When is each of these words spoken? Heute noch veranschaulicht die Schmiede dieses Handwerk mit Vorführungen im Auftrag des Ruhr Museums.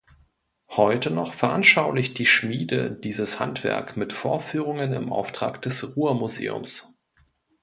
Heute 0.71 1.11
noch 1.11 1.31
veranschaulicht 1.31 2.17
die 2.17 2.25
Schmiede 2.25 2.91
dieses 2.91 3.39
Handwerk 3.39 3.97
mit 3.97 4.13
Vorführungen 4.13 4.93
im 4.93 5.13
Auftrag 5.13 5.61
des 5.61 5.95
Ruhr 5.95 6.15
Museums. 6.15 6.97